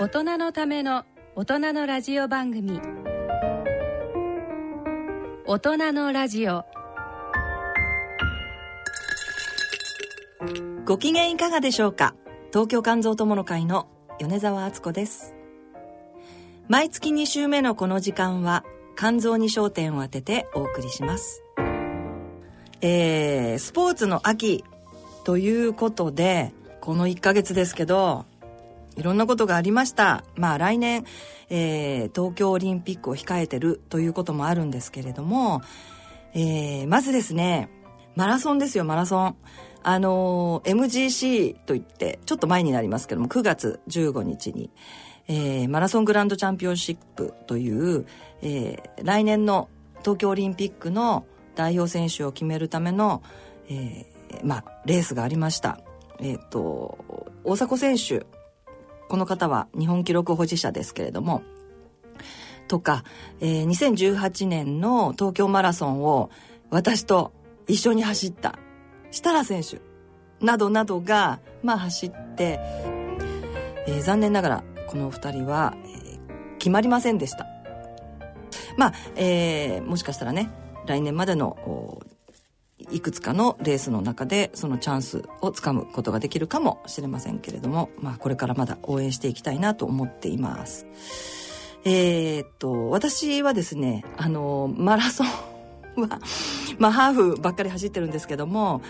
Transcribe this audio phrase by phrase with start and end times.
[0.00, 1.04] 大人のための
[1.36, 2.80] 大人のラジオ番組。
[5.44, 6.64] 大人のラジオ。
[10.86, 12.14] ご機嫌いかがでしょうか？
[12.48, 15.34] 東京肝臓友の会の米沢敦子です。
[16.66, 18.64] 毎月2週目のこの時間は
[18.96, 21.42] 肝臓に焦点を当ててお送りします。
[22.80, 24.64] えー、スポーツの秋
[25.24, 28.24] ということでこの1ヶ月ですけど
[28.96, 30.24] いろんなことがありました。
[30.36, 31.04] まあ来年、
[31.48, 35.62] えー、東京オリンピックを控えてるということもあるんですけれども、
[36.34, 37.70] えー、まずですね、
[38.16, 39.36] マラソンですよ、マラソン。
[39.82, 44.70] あのー、MGC といって、ちょっと前になりますけども、9月15日に、
[45.26, 48.06] えー、マラソングランドチャンピオンシップという、
[48.42, 49.68] えー、来年の
[50.00, 53.22] 東京オリンピックの代表選手を決めるための、
[53.68, 55.80] えー、まあ、レースがありました。
[56.18, 58.26] えっ、ー、と、大迫選手
[59.10, 61.42] この方は日本記録保持者ですけれども、
[62.68, 63.02] とか、
[63.40, 66.30] えー、2018年の東京マラソンを
[66.70, 67.32] 私と
[67.66, 68.56] 一緒に走った
[69.10, 69.80] 設楽選手
[70.40, 72.60] などなどが、まあ走って、
[73.88, 77.48] えー、残念ながらこの二人は、えー、決まりませんでした。
[78.76, 80.50] まあ、えー、もしかしたらね、
[80.86, 82.00] 来年までの
[82.92, 90.86] いくつかのレースの中でそのチャンスをつかむことができるかもしれませんけれども、まあこれからまだ応援していきたいなと思っています。
[91.84, 95.26] えー、っと、私はですね、あの、マラソン
[96.02, 96.20] は、
[96.78, 98.82] まあハーフばっかり走ってるんですけども、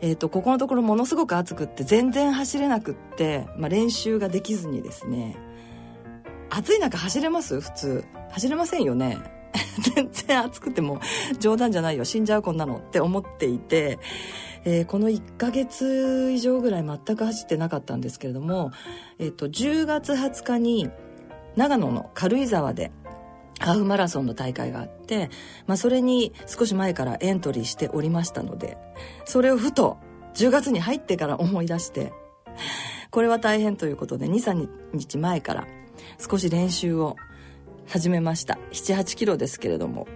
[0.00, 5.36] えー、っと、ここのところものすごく暑くって全然走れなくって、まあ練習ができずにですね、
[6.50, 7.60] 暑い中走れます？
[7.60, 8.04] 普通。
[8.30, 9.18] 走れませんよね。
[9.80, 11.00] 全然暑くても
[11.38, 13.98] 冗談じゃないよ死んじゃうこんなのって思っていて、
[14.64, 18.72] えー、この1ヶ月以上ぐらい全く走ってなかったんですけれども、
[19.18, 20.90] えっ、ー、と10月20日に
[21.56, 22.92] 長野の軽井沢で
[23.60, 25.30] ハーフマラソンの大会があって、
[25.66, 28.76] まあ、それに少し前からエントリーしておりましたので
[29.24, 29.98] それをふと
[30.34, 32.12] 10月に入ってから思い出して
[33.10, 35.66] これは大変ということで23日前から
[36.18, 37.16] 少し練習を
[37.86, 38.58] 始めました。
[38.72, 40.06] 78キロですけれども。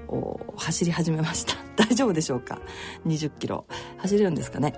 [0.56, 1.54] 走り始めました。
[1.76, 2.60] 大丈夫でしょうか
[3.06, 3.66] ？20キロ。
[3.98, 4.74] 走れるんですかね？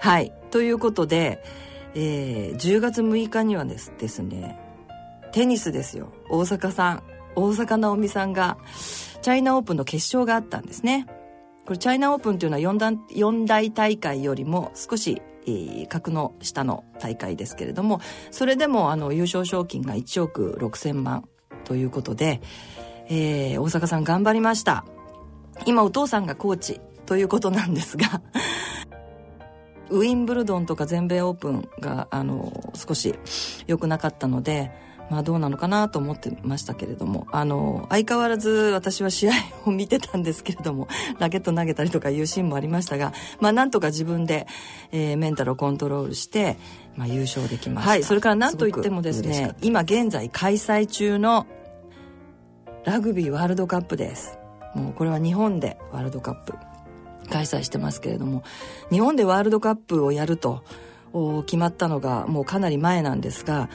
[0.00, 0.32] はい。
[0.50, 1.42] ということで、
[1.94, 4.58] えー、10月6日にはですですね
[5.32, 6.12] テニスですよ。
[6.30, 7.02] 大阪さん
[7.36, 8.58] 大坂なおみさんが
[9.22, 11.06] チャイナオープンの決勝があったんですね。
[11.64, 15.22] これチャイナオープンというのは 4, 段4大大会よりも少し、
[15.88, 18.00] 格の下の大会ですけれども、
[18.32, 21.28] それでもあの優勝賞金が1億6000万
[21.64, 22.40] ということで、
[23.08, 24.84] えー、大阪さん頑張りました。
[25.66, 28.22] 今お父さんがコーチということなんですが
[29.92, 33.14] ウィンブルドンとか全米オープンが、あの、少し
[33.66, 34.70] 良くなかったので、
[35.10, 39.32] まあどうなのかなと思ってましたけれども、あの、相変わらず私は試合
[39.66, 44.46] を見てたんですけれども、 ラケット投げたりとかいうシーンもありましたが、まあなんとか自分で、
[44.90, 46.56] えー、メンタルをコントロールして、
[46.96, 47.90] まあ優勝できました。
[47.90, 51.46] はい、それから何と言ってもですね、今現在開催中の
[52.84, 54.38] ラグビーワールドカップです。
[54.74, 56.54] もうこれは日本でワールドカップ
[57.30, 58.42] 開催してますけれども、
[58.90, 60.64] 日本でワールドカップをやると
[61.46, 63.68] 決まったのがもうかなり前なんですが、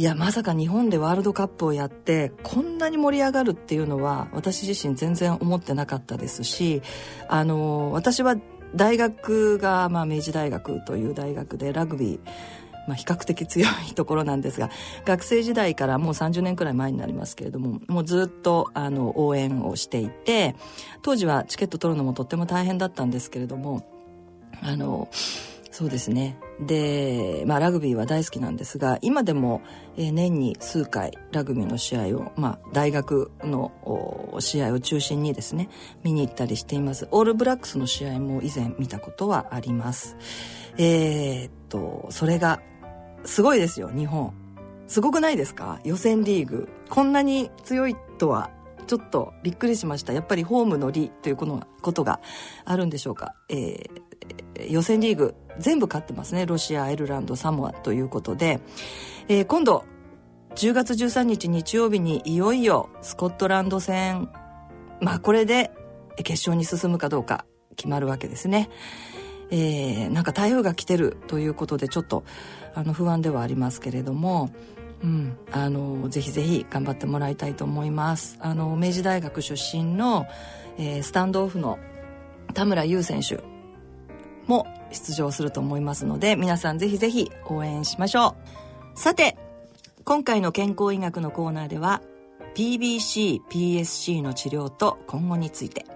[0.00, 6.80] いや、まさか日本でワールドカップをやって、こんなに盛り上がるっていうのは、私自身全然思ってなかったですし、
[7.28, 8.36] あの、私は
[8.74, 12.18] 大学が、まあ、明治大学という大学でラグビー、
[12.88, 14.70] まあ、比較的強いところなんですが、
[15.04, 20.56] 学生時代からもう30年くらい前になりますけれども、もうずっと、あの、応援をしていて、
[21.02, 23.86] 当時はチケット取るのもとっても大変だったんですけれども、
[24.62, 25.10] あの、
[25.70, 26.36] そうですね。
[26.60, 29.62] で、まあラグビーは大好きなんですが、今でも、
[29.96, 33.72] えー、年に数回ラグビーの試合を、まあ大学の
[34.40, 35.68] 試合を中心にですね、
[36.02, 37.06] 見に行ったりしています。
[37.12, 40.16] オールブラックスの試合も以前見たことはあります。
[40.76, 42.60] えー、っと、それが、
[43.24, 44.34] すごいですよ、日本。
[44.88, 45.78] すごくないですか？
[45.84, 46.68] 予選リーグ。
[46.88, 48.50] こんなに強いとは
[48.90, 50.12] ちょっとびっくりしました。
[50.12, 52.18] やっぱりホームの利ということが
[52.64, 53.36] あるんでしょうか。
[53.48, 56.44] えー、予選リーグ全部勝ってますね。
[56.44, 58.58] ロシア、アイルランド、サモアということで、
[59.28, 59.84] えー、今度、
[60.56, 64.28] 10月13日日曜日にいよいよスコットランド戦、
[65.00, 65.70] まあこれで
[66.16, 67.44] 決勝に進むかどうか
[67.76, 68.70] 決まるわけですね。
[69.52, 72.24] えー、なんか台風が来てるということでちょっと
[72.74, 74.50] あの不安ではありますけれども、
[75.02, 78.38] うん、あのぜひぜひ頑張ってもらいたいと思います。
[78.40, 80.26] あの明治大学出身の、
[80.78, 81.78] えー、スタンドオフの
[82.54, 83.40] 田村優選手
[84.46, 88.36] も出場すると思いますので、皆さんぜひぜひ応援しましょ
[88.94, 88.98] う。
[88.98, 89.36] さて、
[90.04, 92.02] 今回の健康医学のコーナーでは
[92.54, 95.86] PBC、PSC の治療と今後について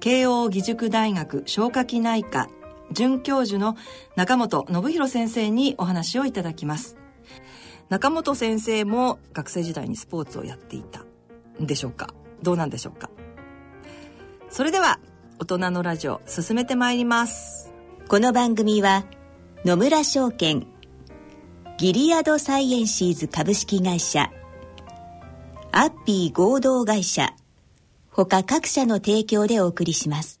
[0.00, 2.48] 慶応義塾大学消化器内科
[2.90, 3.76] 准教授の
[4.16, 6.96] 中本信弘先生にお話をいただきます
[7.88, 11.04] 中本先生も学生時代にスポーツをやっていた
[11.62, 12.14] んでしょうか？
[12.42, 13.10] どうなんでしょうか？
[14.50, 14.98] それでは
[15.38, 17.72] 大人のラジオ進めてまいります。
[18.08, 19.04] この番組は
[19.64, 20.66] 野村証券
[21.78, 24.30] ギリアドサイエンシーズ株式会社
[25.72, 27.34] アッピー合同会社
[28.10, 30.40] 他各社の提供でお送りします。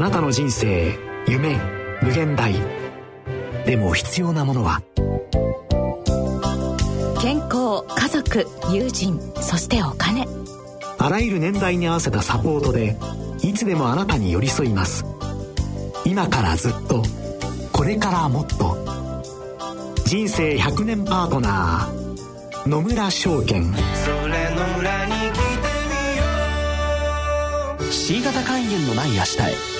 [0.00, 0.98] あなたの人生
[1.28, 1.58] 夢
[2.00, 2.54] 無限大。
[3.66, 4.80] でも必要なものは？
[7.20, 10.26] 健康家族友人そしてお金。
[10.96, 12.96] あらゆる年代に合わせたサポートで
[13.42, 15.04] いつでもあなたに寄り添います。
[16.06, 17.02] 今からずっと
[17.70, 18.78] これからもっと。
[20.06, 23.70] 人生100年パートナー野村証券。
[27.90, 29.79] C 型肝炎のない明日へ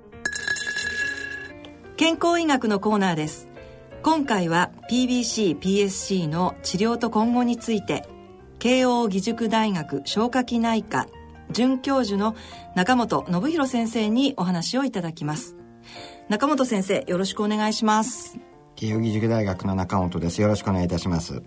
[2.01, 3.47] 健康医学のコーナーです。
[4.01, 8.07] 今回は PBC、PSC の治療と今後について
[8.57, 11.05] 慶応義塾大学消化器内科
[11.51, 12.35] 准教授の
[12.75, 15.55] 中本信弘先生にお話をいただきます。
[16.27, 18.39] 中本先生よろしくお願いします。
[18.75, 20.41] 慶応義塾大学の中本です。
[20.41, 21.43] よろしくお願いいたします。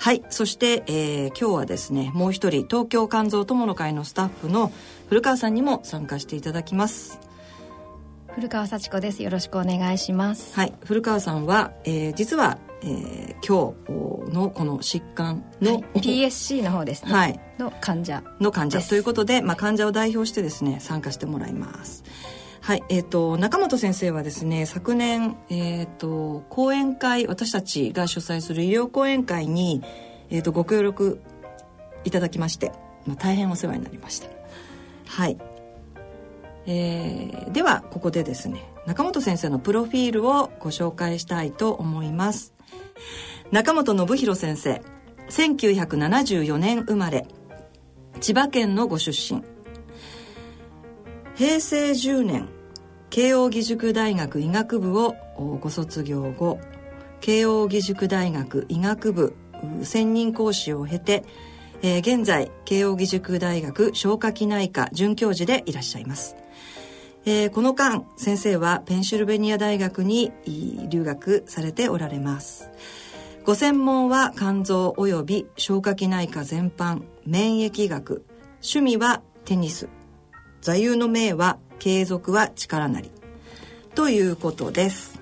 [0.00, 4.72] はいそして、えー、今日はですねもう一人東京肝臓友の会のスタッフの
[5.08, 7.20] 古川さんにも参加していただきます
[8.36, 9.22] 古川幸子です。
[9.22, 10.54] よろしくお願いします。
[10.54, 10.74] はい。
[10.84, 13.74] 古川さんは、えー、実は、えー、今
[14.28, 18.22] 日のこの疾患の、はい、PSC の方ですね、はい、の患者。
[18.38, 18.82] の患者。
[18.82, 22.04] ということで、まあ、患者を代表してですね参加してもらいます。
[22.60, 22.84] はい。
[22.90, 29.82] えーと、中本先生はですね昨年、えーと、講演会私たちが主催する医療講演会に、
[30.28, 31.22] えーと、ご協力
[32.04, 32.70] いただきまして、
[33.06, 34.28] まあ、大変お世話になりました。
[35.06, 35.55] はい
[36.66, 42.52] えー、ではここでですね中本先生のプロフィールをご紹介したいと思います。
[43.52, 44.82] 中本信弘先生
[45.28, 47.26] 1974年生まれ
[48.20, 49.42] 千葉県のご出身。
[51.36, 52.48] 平成10年
[53.10, 55.14] 慶應義塾大学医学部を
[55.60, 56.58] ご卒業後
[57.20, 59.34] 慶應義塾大学医学部
[59.82, 61.24] 専任講師を経て、
[61.82, 66.36] えー、現在慶應義塾大学消化器内科准教授でいらっしゃいます、
[67.28, 70.30] えー、この間先生はペンシルベニア大学に
[70.88, 72.70] 留学されておられます。
[73.44, 78.24] ご専門は肝臓及び消化器内科全般免疫学。
[78.62, 79.88] 趣味はテニス。
[80.60, 83.10] 座右の銘は継続は力なり。
[83.96, 85.20] ということです。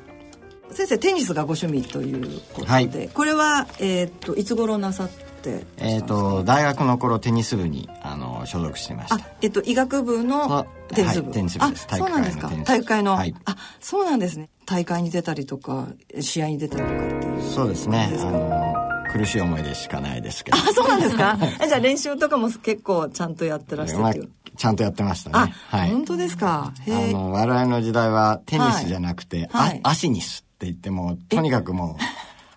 [0.72, 5.10] 先生テニスがご趣味ということで、はい、これは、えーと、といつ頃なさっ
[5.44, 9.16] てえっ、ー、と大学の頃テニス部にあの所属してました。
[9.16, 11.86] あえっ、ー、と医学部のテニス部、はい、テニス部です。
[11.90, 12.48] あそうなんですか。
[12.64, 14.48] 体育会の、はい、あそうなんですね。
[14.66, 15.88] 大会に出たりとか
[16.20, 17.42] 試合に出たりとかっていう。
[17.42, 18.10] そうですね。
[18.18, 18.74] あの
[19.12, 20.56] 苦しい思いでしかないですけど。
[20.56, 21.38] あそうなんですか？
[21.68, 25.54] じゃあ練習とかも結構ちゃんとやってらっしゃるちゃんとやってましたね。
[25.70, 26.72] あ、はい、本当ですか？
[26.86, 32.02] あの、我々の時代はテニスじゃなくて、はい、あアシニスって言っても、とにかくもう、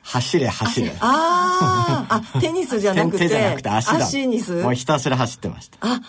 [0.10, 0.94] 走れ走れ。
[1.02, 3.98] ああ、テニスじゃなくて、手じゃなくて足だ。
[3.98, 5.78] アシニスもうひたすら走ってました。
[5.82, 6.02] あ、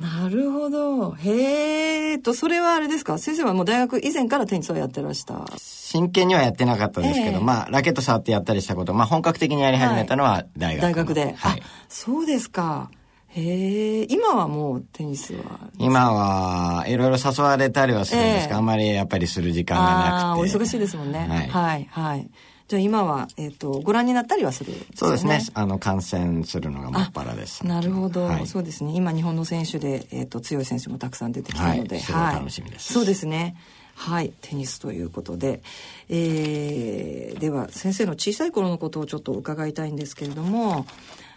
[0.00, 1.12] なるほど。
[1.12, 3.18] へえと、それはあれですか？
[3.18, 5.46] 先生はもう大学以前からテニスをやってらした。
[5.58, 11.34] 真剣にはやってなかったですけど、えー、まあ、ラケット触ってやったりしたこと、まあ、本格的にやり始めたのは大学、大学で。
[11.36, 11.62] はい。
[11.90, 12.90] そうですか。
[13.28, 15.42] へえ今はもうテニスは？
[15.78, 20.56] 今はいろいろ誘われたりはするんですが、えー、あんまりやっぱりする時間がなくて。
[20.56, 21.18] お忙しいですもんね。
[21.18, 21.48] はい。
[21.48, 22.30] はいはい
[22.72, 25.42] じゃあ今は、えっ、ー、と、ご覧になったりはする、ね、そうですね。
[25.52, 27.66] あの、観戦するのがもっぱらです。
[27.66, 28.94] なるほど、はい、そうですね。
[28.94, 32.00] 今、日本の選手で、えっ、ー、と、強い選手もたくさん出てきたので。
[32.00, 33.56] はい、楽しみです、そうですね。
[33.94, 35.62] はい、テニスということで、
[36.08, 40.86] えー、では先生の小さい頃のことをちょっと伺いたいんですけれども、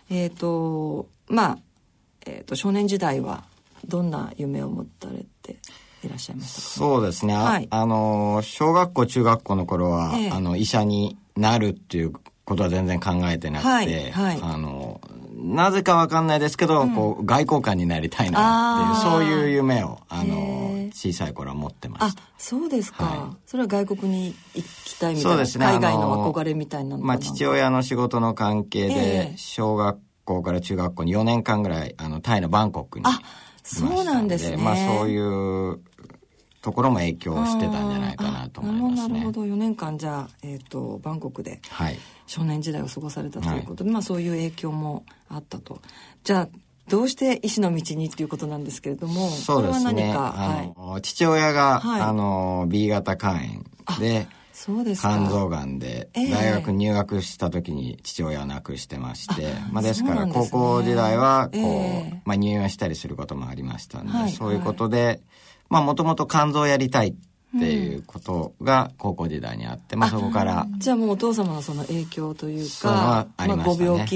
[0.10, 1.58] えっ、ー、とまあ、
[2.26, 3.44] えーと、少年時代は
[3.86, 5.58] どんな夢を持たれて
[6.02, 6.68] いらっしゃいましたか？
[6.68, 12.14] そうですね、はい、あの小学校中学校の頃は、えー、あの医者になるっていう
[12.46, 15.02] ことは全然考えてなくて、はいはい、あの
[15.34, 22.22] なぜかわかんないですけど、うん、こう外交官になりたいなっていうそういう夢をあの小さい頃は持ってました。
[22.22, 33.20] あそうですか、はい、それは外国に行きたいみたいな、ね、海外の憧れみたいなのまあ、父親の仕事の関係で小学校から中学校に4年間ぐらいあのタイのバンコクにあ
[33.64, 34.58] そうなんですね。
[34.58, 35.80] まあそういう
[36.66, 39.14] ところも影響してたんじゃないかなと思いますね。
[39.14, 41.62] なるほど4年間じゃあ、えーと、バンコクで
[42.26, 45.80] 少年時代を過ごされたということで、はい、まあそういう影響もあったと。
[46.24, 46.50] じゃあ
[46.90, 50.12] どうして医師の道にっていうことなんですけれどもそうですね。
[50.12, 53.64] あの、はい、父親が、はい、あの B 型肝炎
[54.00, 65.22] でそうです肝臓がんで、大学入学した時に父親を亡くしてまして、まあ、ですから高校時代はこう、えー、まあ、入院したりすることもありましたんで、はい、そういうことで、
[65.70, 67.14] まあもともと肝臓やりたいっ
[67.60, 70.68] ていうことが高校時代にあって、まあそこから。
[70.78, 74.16] じゃあもうお父様のその影響というか、あまあ、ご病気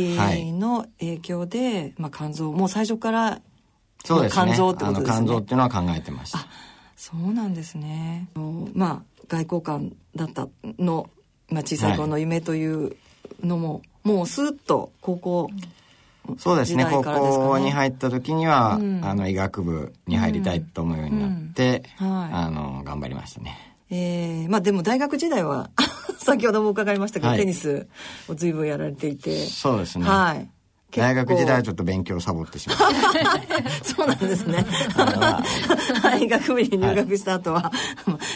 [0.52, 3.42] の影響で、はい、まあ肝臓、もう最初から
[4.04, 4.44] そうですね。
[4.44, 5.18] 肝臓ってことですね。
[5.18, 6.40] 肝臓っていうのは考えてました。
[6.96, 8.28] そうなんですね。
[8.74, 11.10] まあ外交官だったの、
[11.50, 12.96] まあ小さい頃の夢という
[13.42, 15.50] のも、はい、もうスッと高校、
[16.38, 22.14] そうですね、ね、高校に入った時には、うん、あの医学部に入りたいと思うようになって、うんうん。
[22.14, 23.58] はい、あの頑張りましたね。
[23.90, 25.72] えー、まあでも大学時代は
[26.20, 27.88] 先ほども伺いましたけど、はい、テニス
[28.28, 29.46] を随分やられていて。
[29.46, 30.06] そうですね。
[30.06, 30.50] はい
[30.96, 32.86] 大学時代はちょっと勉強をサボってしまった。
[33.84, 34.66] そうなんですね。
[36.02, 37.72] はい、学部に入学した後は、は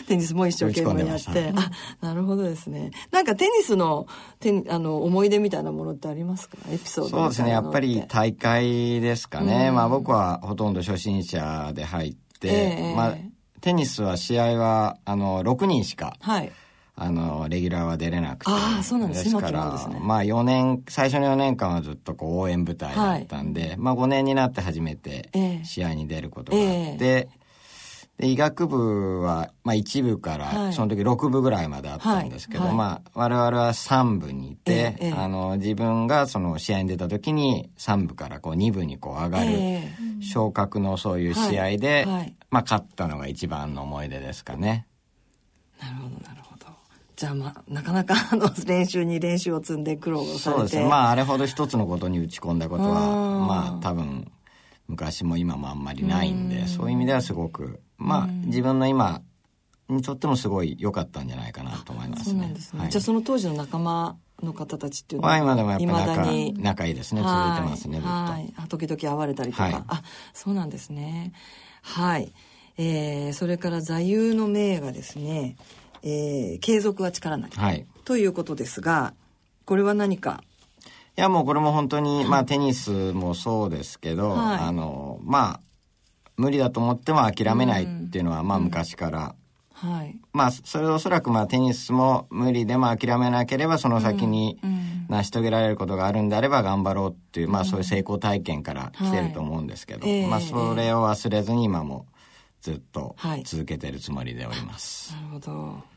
[0.03, 1.53] い、テニスも一生懸命やって。
[1.55, 2.91] あ、なるほどですね。
[3.11, 4.07] なんかテニスの、
[4.39, 6.57] テあの、思い出みたいなものってありますか？
[6.71, 7.49] エピソードそうですね。
[7.49, 9.67] やっぱり大会ですかね。
[9.69, 13.15] うん、まあ僕はほとんど初心者で入って、えー、まあ
[13.61, 16.17] テニスは試合は、あの、6人しか。
[16.19, 16.51] はい。
[16.95, 18.51] あの、レギュラーは出れなくて。
[18.51, 25.29] ああ、そうなんですですから、ね、まあ4年、最初の4年間はずっとこう応援部隊だったんで、はい、まあ5年になって初めて
[25.63, 27.29] 試合に出ることがあって、えー、で、
[28.21, 32.67] 医学部は、まあ一部から、その時6部ぐらいまであったんですけど、はい。
[32.69, 39.51] はい、まあ我々は3部にいて、えー、あの、自分がその試合に出た時に3部からこう2部にこう上がる、
[40.21, 42.05] 昇格のそういう試合で、
[42.51, 44.85] まあ勝ったのが一番の思い出ですかね。
[45.81, 46.42] なるほど、なるほど。
[47.23, 52.89] じゃあまあなかなかあの練習に練習を積んで苦労されてそうですねまああれほど一つのことに打ち込んだことは
[53.39, 54.29] まあ多分
[54.89, 59.21] 昔も今もあんまりないんでそういう意味ではすごくまあ自分の今
[59.87, 62.25] にとってもすごい良かったんじゃないかなと思いますね。
[62.33, 62.79] そうなんですね。
[62.81, 68.09] はい、じゃあその当時の仲間の方たちっていうのは今でもやっぱ仲仲いいですね続いてますねずっと。
[68.09, 68.67] はい。
[68.67, 70.03] 時々会われたりとか、はい、あ
[70.33, 71.31] そうなんですね。
[71.83, 72.33] はい。
[72.77, 75.55] えー、それから座右の銘がですね
[76.03, 79.13] えー、継続は力なり、はい、ということですが
[79.65, 80.43] これは何か？
[81.15, 85.59] いやもうこれも本当に、まあテニスもそうですけど、はい、あのまあ
[86.37, 89.35] 無理だと思っても諦めないっていうのは、まあ昔から、
[89.83, 94.59] うん、はい、まあそれおそらくまあテニスも無理でも諦めなければその先に
[95.07, 102.07] 成し遂げられることがあるんであれば頑張ろうっていう、まあそういう成功体験から来てると思うんですけど、はい、まあそれを忘れずに今も
[102.61, 105.13] ずっと続けてるつもりでおります。
[105.13, 105.92] なるほど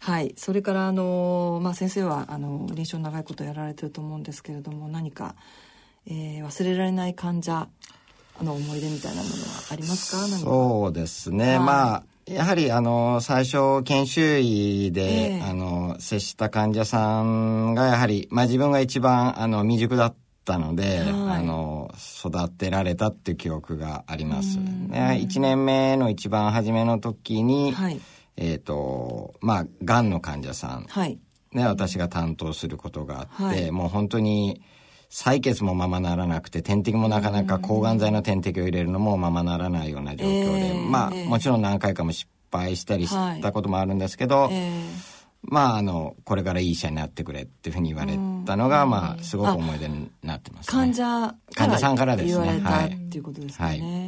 [0.00, 5.34] はい、それからあの、まあ、先生はあの臨床長いことやられてると思うんですけれども何か、
[6.06, 7.68] えー、忘れられない患者
[8.42, 9.38] の思い出みたいなものは
[9.70, 10.26] ありますか？
[10.26, 21.92] そうですね、はい、まあやはりあの最初研修医で、えー、あの接した患者さんがやはり、まあ、自分が一番あの未熟だったので、はい、あの
[22.24, 24.58] 育てられたっていう記憶があります。
[24.58, 28.00] ね、1年目の一番初めの時に、はい
[28.40, 31.18] えっ、ー、と、まあ、がんの患者さん、はい、
[31.52, 34.62] ね、私が担当することがあって、はい、もう本当に、
[35.10, 44.82] 採血もままならなくて、点滴もなかなか抗がん剤の点滴を入れるのもままならないような状況で、えー、まあ、もちろん何回かも失敗したりしたこともあるんですけど、えー、
[45.42, 48.16] まあ、あの、これからいい医者になってくれっていうふうに言われ
[48.46, 50.72] たのが、まあ、すごく思い出になってます、ね。
[50.72, 52.44] 患者患者さんからですね。
[52.44, 52.86] 言われたはい。
[52.86, 53.70] っていうことですかね。
[53.70, 54.00] はい